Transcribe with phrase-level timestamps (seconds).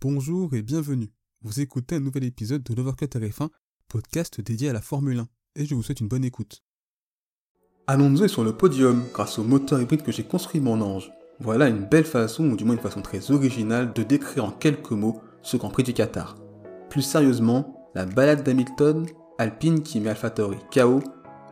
[0.00, 1.10] Bonjour et bienvenue.
[1.42, 3.48] Vous écoutez un nouvel épisode de l'Overcut RF1,
[3.88, 6.62] podcast dédié à la Formule 1, et je vous souhaite une bonne écoute.
[7.88, 11.10] Alonso est sur le podium grâce au moteur hybride que j'ai construit mon ange.
[11.40, 14.92] Voilà une belle façon, ou du moins une façon très originale, de décrire en quelques
[14.92, 16.36] mots ce Grand Prix du Qatar.
[16.90, 19.04] Plus sérieusement, la balade d'Hamilton,
[19.38, 21.02] Alpine qui met AlphaTauri KO,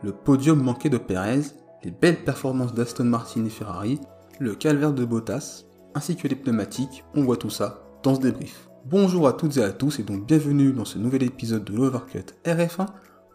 [0.03, 1.41] le podium manqué de Perez,
[1.83, 3.99] les belles performances d'Aston Martin et Ferrari,
[4.39, 8.69] le calvaire de Bottas, ainsi que les pneumatiques, on voit tout ça débrief.
[8.85, 12.23] Bonjour à toutes et à tous et donc bienvenue dans ce nouvel épisode de l'Overcut
[12.45, 12.85] RF1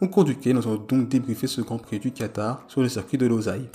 [0.01, 3.19] au cours duquel nous allons donc débriefer ce Grand Prix du Qatar sur le circuit
[3.19, 3.69] de Losail.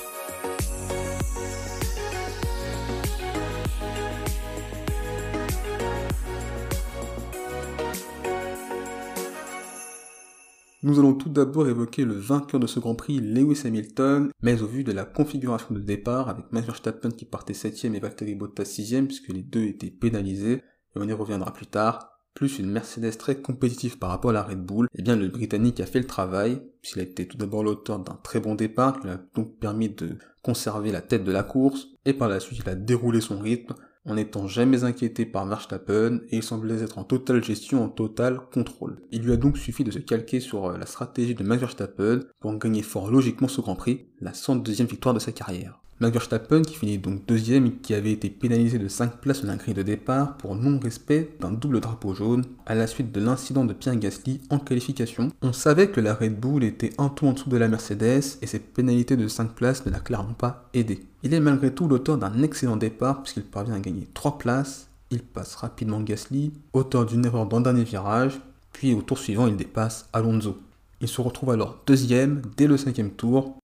[10.81, 14.67] Nous allons tout d'abord évoquer le vainqueur de ce Grand Prix, Lewis Hamilton, mais au
[14.67, 18.63] vu de la configuration de départ, avec Max Verstappen qui partait 7ème et Valtteri Bottas
[18.63, 20.63] 6ème, puisque les deux étaient pénalisés,
[20.95, 24.43] et on y reviendra plus tard, plus une Mercedes très compétitive par rapport à la
[24.43, 27.63] Red Bull, eh bien le Britannique a fait le travail, puisqu'il a été tout d'abord
[27.63, 31.31] l'auteur d'un très bon départ, qui lui a donc permis de conserver la tête de
[31.31, 33.73] la course, et par la suite il a déroulé son rythme,
[34.07, 38.39] en n'étant jamais inquiété par Verstappen et il semblait être en totale gestion, en total
[38.53, 39.01] contrôle.
[39.11, 42.21] Il lui a donc suffi de se calquer sur euh, la stratégie de Max Verstappen
[42.39, 45.81] pour gagner fort logiquement ce Grand Prix, la 102e victoire de sa carrière.
[45.99, 49.47] Max Verstappen qui finit donc deuxième et qui avait été pénalisé de 5 places de
[49.47, 53.65] la grille de départ pour non-respect d'un double drapeau jaune à la suite de l'incident
[53.65, 55.31] de Pierre Gasly en qualification.
[55.41, 58.45] On savait que la Red Bull était un tout en dessous de la Mercedes et
[58.45, 61.03] cette pénalité de 5 places ne l'a clairement pas aidé.
[61.23, 65.23] Il est malgré tout l'auteur d'un excellent départ puisqu'il parvient à gagner 3 places, il
[65.23, 68.39] passe rapidement Gasly, auteur d'une erreur dans le dernier virage,
[68.71, 70.59] puis au tour suivant il dépasse Alonso.
[71.01, 73.57] Il se retrouve alors deuxième dès le cinquième tour,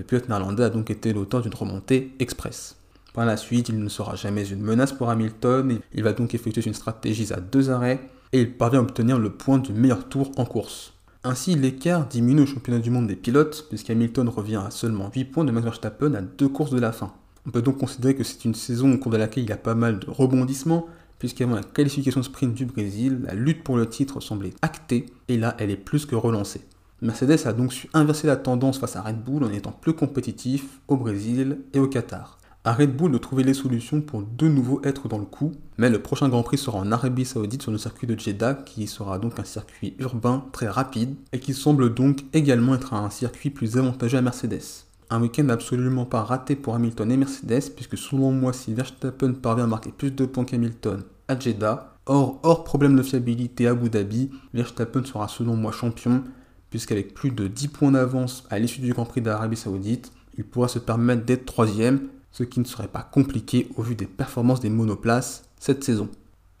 [0.00, 2.76] le pilote néerlandais a donc été l'auteur d'une remontée express.
[3.12, 6.34] Par la suite, il ne sera jamais une menace pour Hamilton, et il va donc
[6.34, 8.00] effectuer une stratégie à deux arrêts,
[8.32, 10.94] et il parvient à obtenir le point du meilleur tour en course.
[11.22, 15.44] Ainsi, l'écart diminue au championnat du monde des pilotes, puisqu'Hamilton revient à seulement 8 points
[15.44, 17.12] de Max Verstappen à deux courses de la fin.
[17.46, 19.58] On peut donc considérer que c'est une saison au cours de laquelle il y a
[19.58, 20.86] pas mal de rebondissements,
[21.18, 25.54] puisqu'avant la qualification sprint du Brésil, la lutte pour le titre semblait actée, et là
[25.58, 26.62] elle est plus que relancée.
[27.02, 30.80] Mercedes a donc su inverser la tendance face à Red Bull en étant plus compétitif
[30.86, 32.36] au Brésil et au Qatar.
[32.62, 35.88] À Red Bull de trouver les solutions pour de nouveau être dans le coup, mais
[35.88, 39.18] le prochain Grand Prix sera en Arabie Saoudite sur le circuit de Jeddah qui sera
[39.18, 43.78] donc un circuit urbain très rapide et qui semble donc également être un circuit plus
[43.78, 44.84] avantageux à Mercedes.
[45.08, 49.64] Un week-end absolument pas raté pour Hamilton et Mercedes puisque selon moi si Verstappen parvient
[49.64, 53.88] à marquer plus de points qu'Hamilton à Jeddah, or hors problème de fiabilité à Abu
[53.88, 56.24] Dhabi, Verstappen sera selon moi champion
[56.70, 60.68] puisqu'avec plus de 10 points d'avance à l'issue du Grand Prix d'Arabie Saoudite, il pourra
[60.68, 64.70] se permettre d'être troisième, ce qui ne serait pas compliqué au vu des performances des
[64.70, 66.08] monoplaces cette saison.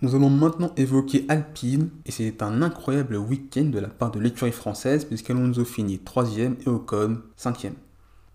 [0.02, 4.50] Nous allons maintenant évoquer Alpine, et c'est un incroyable week-end de la part de l'écurie
[4.50, 7.74] française, puisqu'Alonso finit 3ème et Ocon 5ème.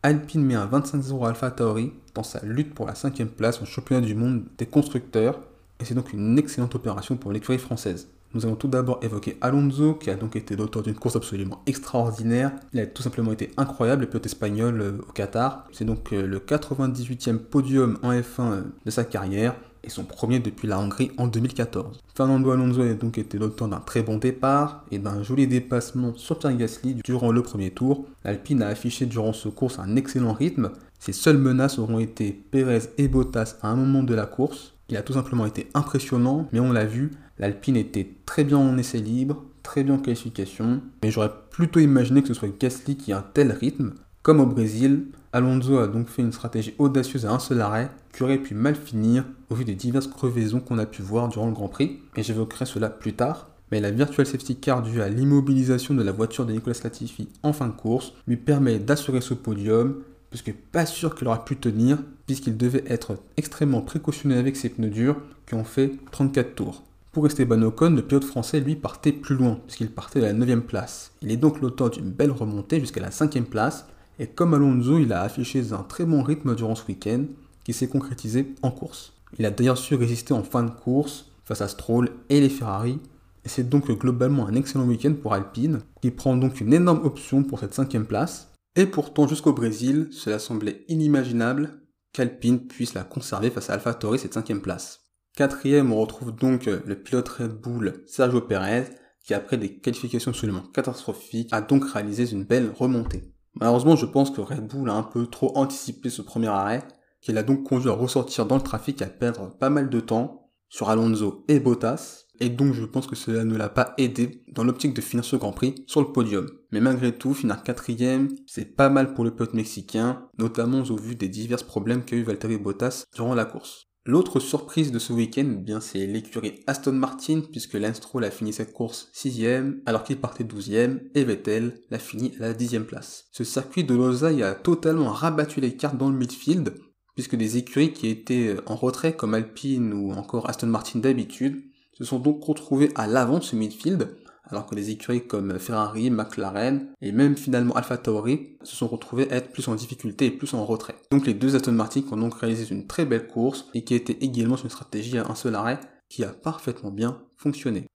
[0.04, 4.06] Alpine met un 25-0 Alpha Tauri dans sa lutte pour la 5ème place au championnat
[4.06, 5.40] du monde des constructeurs,
[5.80, 8.08] et c'est donc une excellente opération pour l'écurie française.
[8.36, 12.52] Nous allons tout d'abord évoquer Alonso, qui a donc été l'auteur d'une course absolument extraordinaire.
[12.74, 15.66] Il a tout simplement été incroyable, le pilote espagnol euh, au Qatar.
[15.72, 20.40] C'est donc euh, le 98e podium en F1 euh, de sa carrière et son premier
[20.40, 22.02] depuis la Hongrie en 2014.
[22.14, 26.38] Fernando Alonso a donc été l'auteur d'un très bon départ et d'un joli dépassement sur
[26.38, 28.06] Pierre Gasly durant le premier tour.
[28.26, 30.72] L'Alpine a affiché durant ce course un excellent rythme.
[31.00, 34.74] Ses seules menaces auront été Perez et Bottas à un moment de la course.
[34.90, 38.78] Il a tout simplement été impressionnant, mais on l'a vu, L'Alpine était très bien en
[38.78, 43.12] essai libre, très bien en qualification, mais j'aurais plutôt imaginé que ce soit Gasly qui
[43.12, 43.94] a un tel rythme.
[44.24, 48.24] Comme au Brésil, Alonso a donc fait une stratégie audacieuse à un seul arrêt qui
[48.24, 51.54] aurait pu mal finir au vu des diverses crevaisons qu'on a pu voir durant le
[51.54, 53.50] Grand Prix, et j'évoquerai cela plus tard.
[53.72, 57.52] Mais la virtual safety car due à l'immobilisation de la voiture de Nicolas Latifi en
[57.52, 61.98] fin de course lui permet d'assurer ce podium, puisque pas sûr qu'il aura pu tenir,
[62.28, 66.84] puisqu'il devait être extrêmement précautionné avec ses pneus durs qui ont fait 34 tours.
[67.16, 70.60] Pour Esteban Ocon, le pilote français lui partait plus loin, puisqu'il partait de la 9
[70.66, 71.14] place.
[71.22, 73.86] Il est donc l'auteur d'une belle remontée jusqu'à la 5 place,
[74.20, 77.24] et comme Alonso, il a affiché un très bon rythme durant ce week-end,
[77.64, 79.14] qui s'est concrétisé en course.
[79.40, 83.00] Il a d'ailleurs su résister en fin de course face à Stroll et les Ferrari,
[83.46, 87.44] et c'est donc globalement un excellent week-end pour Alpine, qui prend donc une énorme option
[87.44, 88.52] pour cette cinquième place.
[88.76, 91.80] Et pourtant, jusqu'au Brésil, cela semblait inimaginable
[92.12, 95.05] qu'Alpine puisse la conserver face à AlphaTauri cette cinquième place.
[95.36, 98.86] Quatrième, on retrouve donc euh, le pilote Red Bull Sergio Perez,
[99.22, 103.34] qui après des qualifications absolument catastrophiques, a donc réalisé une belle remontée.
[103.56, 106.88] Malheureusement, je pense que Red Bull a un peu trop anticipé ce premier arrêt,
[107.20, 110.00] qui l'a donc conduit à ressortir dans le trafic et à perdre pas mal de
[110.00, 112.28] temps sur Alonso et Bottas.
[112.40, 115.36] et donc je pense que cela ne l'a pas aidé dans l'optique de finir ce
[115.36, 116.48] Grand Prix sur le podium.
[116.72, 121.16] Mais malgré tout, finir quatrième, c'est pas mal pour le pilote mexicain, notamment au vu
[121.16, 123.90] des divers problèmes qu'a eu Valtteri Bottas durant la course.
[124.08, 128.30] L'autre surprise de ce week-end, eh bien c'est l'écurie Aston Martin, puisque Lance Stroll a
[128.30, 132.86] fini cette course sixième, alors qu'il partait douzième, et Vettel l'a fini à la dixième
[132.86, 133.26] place.
[133.32, 136.76] Ce circuit de Losail a totalement rabattu les cartes dans le midfield,
[137.16, 141.64] puisque des écuries qui étaient en retrait comme Alpine ou encore Aston Martin d'habitude
[141.98, 144.16] se sont donc retrouvées à l'avant de ce midfield,
[144.50, 149.28] alors que des écuries comme Ferrari, McLaren et même finalement Alpha Tauri se sont retrouvées
[149.32, 150.96] être plus en difficulté et plus en retrait.
[151.12, 154.18] Donc les deux Aston Martin ont donc réalisé une très belle course et qui était
[154.22, 157.88] également une stratégie à un seul arrêt qui a parfaitement bien fonctionné.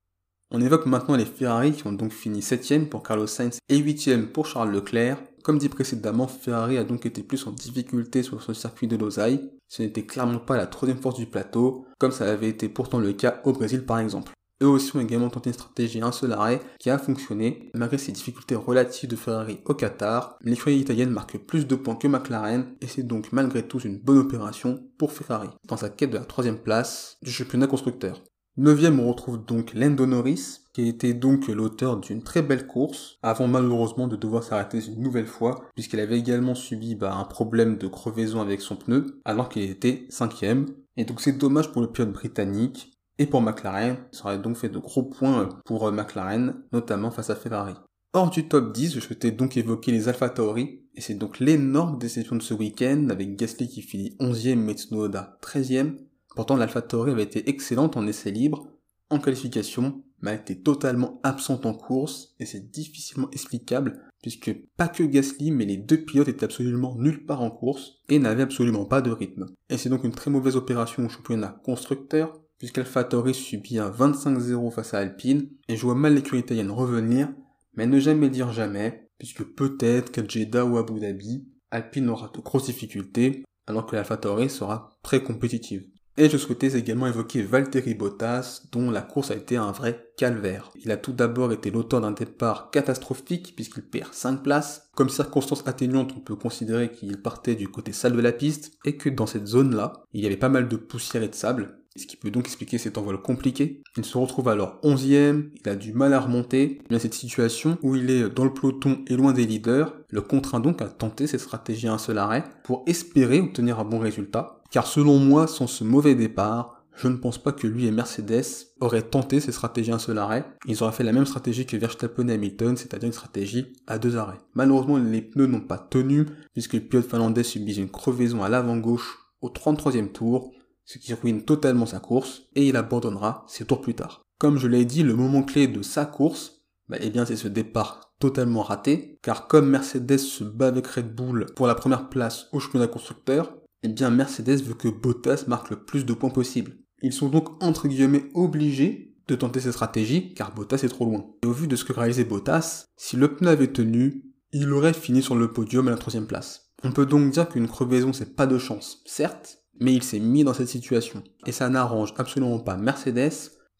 [0.53, 4.27] On évoque maintenant les Ferrari qui ont donc fini 7ème pour Carlos Sainz et 8ème
[4.27, 5.23] pour Charles Leclerc.
[5.45, 9.53] Comme dit précédemment, Ferrari a donc été plus en difficulté sur ce circuit de Losail.
[9.69, 13.13] Ce n'était clairement pas la troisième force du plateau, comme ça avait été pourtant le
[13.13, 14.33] cas au Brésil par exemple.
[14.63, 18.13] Eux aussi ont également tenté une stratégie un seul arrêt qui a fonctionné malgré ces
[18.13, 20.37] difficultés relatives de Ferrari au Qatar.
[20.43, 24.19] L'écurie italienne marque plus de points que McLaren et c'est donc malgré tout une bonne
[24.19, 28.23] opération pour Ferrari dans sa quête de la troisième place du championnat constructeur.
[28.59, 33.49] Neuvième, on retrouve donc Lando Norris, qui était donc l'auteur d'une très belle course, avant
[33.49, 37.87] malheureusement de devoir s'arrêter une nouvelle fois, puisqu'elle avait également subi bah, un problème de
[37.87, 40.67] crevaison avec son pneu, alors qu'il était cinquième.
[40.99, 44.71] Et donc c'est dommage pour le pilote britannique, et pour McLaren, ça aurait donc fait
[44.71, 47.75] de gros points pour euh, McLaren, notamment face à Ferrari.
[48.15, 51.99] Hors du top 10, je souhaitais donc évoquer les Alpha Tauri, et c'est donc l'énorme
[51.99, 55.97] déception de ce week-end, avec Gasly qui finit 11ème et Tsunoda 13ème.
[56.35, 58.67] Pourtant, l'Alpha Tauri avait été excellente en essai libre,
[59.11, 64.89] en qualification, mais a été totalement absente en course, et c'est difficilement explicable, puisque pas
[64.89, 68.87] que Gasly, mais les deux pilotes étaient absolument nulle part en course, et n'avaient absolument
[68.87, 69.45] pas de rythme.
[69.69, 74.95] Et c'est donc une très mauvaise opération au championnat constructeur, puisqu'AlphaTauri subit un 25-0 face
[74.95, 77.33] à Alpine, et je vois mal l'écurie italienne revenir,
[77.75, 82.41] mais ne jamais dire jamais, puisque peut-être qu'à Jeddah ou Abu Dhabi, Alpine aura de
[82.41, 85.87] grosses difficultés, alors que l'AlphaTauri sera très compétitive.
[86.17, 90.71] Et je souhaitais également évoquer Valtteri Bottas, dont la course a été un vrai calvaire.
[90.75, 94.91] Il a tout d'abord été l'auteur d'un départ catastrophique, puisqu'il perd 5 places.
[94.95, 98.97] Comme circonstance atténuante, on peut considérer qu'il partait du côté sale de la piste, et
[98.99, 102.07] que dans cette zone-là, il y avait pas mal de poussière et de sable, ce
[102.07, 103.83] qui peut donc expliquer cet envol compliqué.
[103.97, 107.97] Il se retrouve alors 11ème, il a du mal à remonter, a cette situation où
[107.97, 111.41] il est dans le peloton et loin des leaders, le contraint donc à tenter cette
[111.41, 115.67] stratégie à un seul arrêt pour espérer obtenir un bon résultat, car selon moi, sans
[115.67, 118.45] ce mauvais départ, je ne pense pas que lui et Mercedes
[118.81, 120.45] auraient tenté cette stratégie à un seul arrêt.
[120.67, 124.17] Ils auraient fait la même stratégie que Verstappen et Hamilton, c'est-à-dire une stratégie à deux
[124.17, 124.37] arrêts.
[124.55, 128.77] Malheureusement, les pneus n'ont pas tenu, puisque le pilote finlandais subit une crevaison à l'avant
[128.77, 130.53] gauche au 33e tour,
[130.85, 134.23] ce qui ruine totalement sa course, et il abandonnera ses tours plus tard.
[134.39, 137.49] Comme je l'ai dit, le moment clé de sa course, bah, eh bien c'est ce
[137.49, 142.47] départ totalement raté, car comme Mercedes se bat avec Red Bull pour la première place
[142.53, 146.77] au championnat constructeur, eh bien Mercedes veut que Bottas marque le plus de points possible.
[147.03, 151.27] Ils sont donc entre guillemets obligés de tenter cette stratégie, car Bottas est trop loin.
[151.43, 154.93] Et au vu de ce que réalisait Bottas, si le pneu avait tenu, il aurait
[154.93, 156.73] fini sur le podium à la troisième place.
[156.83, 160.45] On peut donc dire qu'une crevaison c'est pas de chance, certes, mais il s'est mis
[160.45, 161.23] dans cette situation.
[161.47, 163.33] Et ça n'arrange absolument pas Mercedes,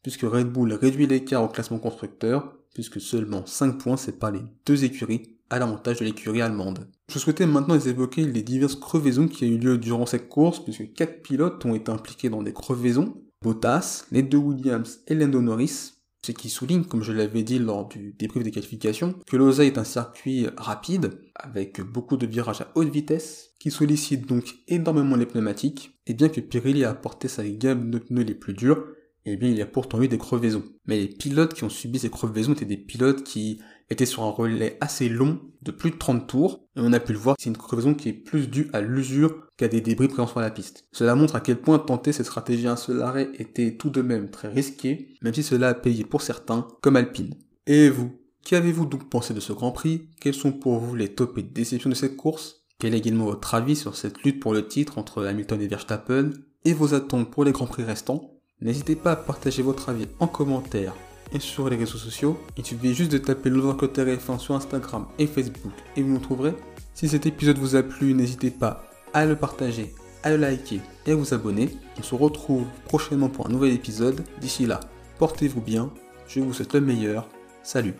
[0.03, 4.85] puisque Red Bull réduit l'écart au classement constructeur, puisque seulement 5 points séparent les deux
[4.85, 6.89] écuries à l'avantage de l'écurie allemande.
[7.13, 10.93] Je souhaitais maintenant évoquer les diverses crevaisons qui ont eu lieu durant cette course, puisque
[10.93, 13.23] 4 pilotes ont été impliqués dans des crevaisons.
[13.43, 15.93] Bottas, les deux Williams et Lando Norris,
[16.25, 19.79] ce qui souligne, comme je l'avais dit lors du débrief des qualifications, que l'Osa est
[19.79, 25.27] un circuit rapide, avec beaucoup de virages à haute vitesse, qui sollicite donc énormément les
[25.27, 28.85] pneumatiques, et bien que Pirelli a apporté sa gamme de pneus les plus durs,
[29.27, 30.65] eh bien il y a pourtant eu des crevaisons.
[30.87, 33.61] Mais les pilotes qui ont subi ces crevaisons étaient des pilotes qui
[33.91, 37.13] étaient sur un relais assez long, de plus de 30 tours, et on a pu
[37.13, 40.29] le voir, c'est une crevaison qui est plus due à l'usure qu'à des débris présents
[40.29, 40.87] sur la piste.
[40.93, 44.31] Cela montre à quel point tenter cette stratégie un seul arrêt était tout de même
[44.31, 47.35] très risqué, même si cela a payé pour certains, comme Alpine.
[47.67, 50.09] Et vous Qu'avez-vous donc pensé de ce Grand Prix?
[50.21, 52.65] Quels sont pour vous les tops et déceptions de cette course?
[52.79, 56.31] Quel est également votre avis sur cette lutte pour le titre entre Hamilton et Verstappen?
[56.65, 58.40] Et vos attentes pour les Grands Prix restants?
[58.63, 60.95] N'hésitez pas à partager votre avis en commentaire
[61.33, 62.39] et sur les réseaux sociaux.
[62.59, 66.55] Il suffit juste de taper l'Overcutter F1 sur Instagram et Facebook et vous nous trouverez.
[66.93, 71.13] Si cet épisode vous a plu, n'hésitez pas à le partager, à le liker et
[71.13, 71.71] à vous abonner.
[71.99, 74.25] On se retrouve prochainement pour un nouvel épisode.
[74.43, 74.81] D'ici là,
[75.19, 75.91] portez-vous bien,
[76.29, 77.29] je vous souhaite le meilleur.
[77.63, 77.95] Salut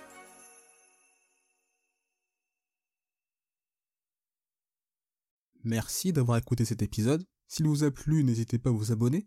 [5.65, 7.25] Merci d'avoir écouté cet épisode.
[7.47, 9.27] S'il vous a plu, n'hésitez pas à vous abonner